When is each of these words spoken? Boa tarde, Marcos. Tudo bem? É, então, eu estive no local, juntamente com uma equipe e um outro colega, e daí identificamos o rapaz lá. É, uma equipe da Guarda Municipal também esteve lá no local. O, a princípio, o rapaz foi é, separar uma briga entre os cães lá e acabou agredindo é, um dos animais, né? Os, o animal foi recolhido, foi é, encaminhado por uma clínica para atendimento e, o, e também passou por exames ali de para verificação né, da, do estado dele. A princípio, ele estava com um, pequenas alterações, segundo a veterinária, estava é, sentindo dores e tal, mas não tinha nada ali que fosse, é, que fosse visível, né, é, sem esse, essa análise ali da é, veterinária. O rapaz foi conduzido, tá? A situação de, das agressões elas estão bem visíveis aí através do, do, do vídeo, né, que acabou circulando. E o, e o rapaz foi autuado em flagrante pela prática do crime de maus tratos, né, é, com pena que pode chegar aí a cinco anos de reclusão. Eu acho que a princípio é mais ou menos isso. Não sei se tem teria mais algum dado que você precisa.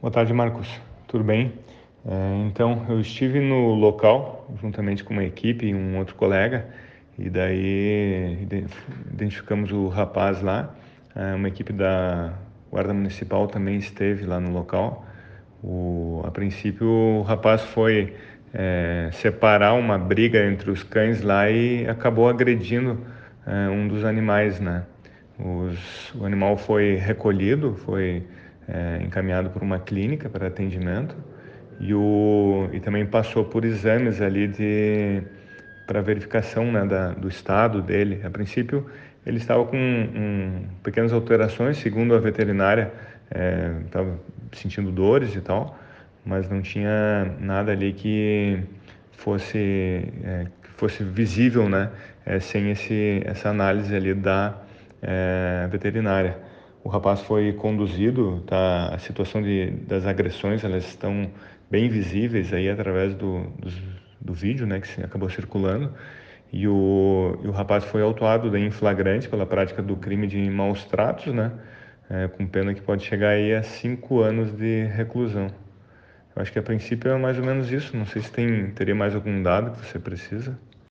Boa 0.00 0.12
tarde, 0.12 0.32
Marcos. 0.32 0.68
Tudo 1.08 1.24
bem? 1.24 1.54
É, 2.06 2.46
então, 2.46 2.86
eu 2.88 3.00
estive 3.00 3.40
no 3.40 3.74
local, 3.74 4.48
juntamente 4.62 5.02
com 5.02 5.12
uma 5.12 5.24
equipe 5.24 5.66
e 5.66 5.74
um 5.74 5.98
outro 5.98 6.14
colega, 6.14 6.68
e 7.18 7.28
daí 7.28 8.46
identificamos 9.12 9.72
o 9.72 9.88
rapaz 9.88 10.40
lá. 10.40 10.72
É, 11.16 11.34
uma 11.34 11.48
equipe 11.48 11.72
da 11.72 12.32
Guarda 12.70 12.94
Municipal 12.94 13.48
também 13.48 13.78
esteve 13.78 14.24
lá 14.24 14.38
no 14.38 14.52
local. 14.52 15.04
O, 15.64 16.22
a 16.24 16.30
princípio, 16.30 16.86
o 16.86 17.22
rapaz 17.22 17.62
foi 17.62 18.14
é, 18.54 19.10
separar 19.14 19.72
uma 19.72 19.98
briga 19.98 20.46
entre 20.46 20.70
os 20.70 20.84
cães 20.84 21.22
lá 21.22 21.50
e 21.50 21.88
acabou 21.88 22.28
agredindo 22.28 23.04
é, 23.44 23.68
um 23.68 23.88
dos 23.88 24.04
animais, 24.04 24.60
né? 24.60 24.84
Os, 25.36 26.14
o 26.14 26.24
animal 26.24 26.56
foi 26.56 26.94
recolhido, 26.94 27.74
foi 27.84 28.24
é, 28.68 29.02
encaminhado 29.02 29.50
por 29.50 29.62
uma 29.62 29.78
clínica 29.78 30.28
para 30.28 30.46
atendimento 30.46 31.16
e, 31.80 31.94
o, 31.94 32.68
e 32.72 32.80
também 32.80 33.06
passou 33.06 33.44
por 33.44 33.64
exames 33.64 34.20
ali 34.20 34.46
de 34.48 35.22
para 35.86 36.02
verificação 36.02 36.70
né, 36.70 36.84
da, 36.84 37.12
do 37.12 37.28
estado 37.28 37.80
dele. 37.80 38.20
A 38.22 38.28
princípio, 38.28 38.86
ele 39.24 39.38
estava 39.38 39.64
com 39.64 39.76
um, 39.76 40.64
pequenas 40.82 41.14
alterações, 41.14 41.78
segundo 41.78 42.14
a 42.14 42.18
veterinária, 42.18 42.92
estava 43.86 44.10
é, 44.10 44.56
sentindo 44.56 44.92
dores 44.92 45.34
e 45.34 45.40
tal, 45.40 45.78
mas 46.26 46.46
não 46.50 46.60
tinha 46.60 47.34
nada 47.40 47.72
ali 47.72 47.94
que 47.94 48.62
fosse, 49.12 50.12
é, 50.22 50.46
que 50.62 50.70
fosse 50.76 51.02
visível, 51.02 51.70
né, 51.70 51.90
é, 52.26 52.38
sem 52.38 52.70
esse, 52.70 53.22
essa 53.24 53.48
análise 53.48 53.96
ali 53.96 54.12
da 54.12 54.58
é, 55.00 55.66
veterinária. 55.70 56.36
O 56.88 56.90
rapaz 56.90 57.20
foi 57.20 57.52
conduzido, 57.52 58.40
tá? 58.46 58.94
A 58.94 58.98
situação 58.98 59.42
de, 59.42 59.72
das 59.86 60.06
agressões 60.06 60.64
elas 60.64 60.86
estão 60.86 61.30
bem 61.70 61.86
visíveis 61.86 62.50
aí 62.50 62.66
através 62.70 63.14
do, 63.14 63.42
do, 63.58 63.70
do 64.18 64.32
vídeo, 64.32 64.66
né, 64.66 64.80
que 64.80 65.02
acabou 65.04 65.28
circulando. 65.28 65.92
E 66.50 66.66
o, 66.66 67.38
e 67.44 67.46
o 67.46 67.50
rapaz 67.50 67.84
foi 67.84 68.00
autuado 68.00 68.56
em 68.56 68.70
flagrante 68.70 69.28
pela 69.28 69.44
prática 69.44 69.82
do 69.82 69.96
crime 69.96 70.26
de 70.26 70.38
maus 70.48 70.82
tratos, 70.86 71.30
né, 71.30 71.52
é, 72.08 72.26
com 72.26 72.46
pena 72.46 72.72
que 72.72 72.80
pode 72.80 73.04
chegar 73.04 73.32
aí 73.32 73.54
a 73.54 73.62
cinco 73.62 74.20
anos 74.20 74.50
de 74.56 74.84
reclusão. 74.84 75.48
Eu 76.34 76.40
acho 76.40 76.50
que 76.50 76.58
a 76.58 76.62
princípio 76.62 77.10
é 77.10 77.18
mais 77.18 77.38
ou 77.38 77.44
menos 77.44 77.70
isso. 77.70 77.94
Não 77.94 78.06
sei 78.06 78.22
se 78.22 78.32
tem 78.32 78.70
teria 78.70 78.94
mais 78.94 79.14
algum 79.14 79.42
dado 79.42 79.72
que 79.72 79.86
você 79.86 79.98
precisa. 79.98 80.58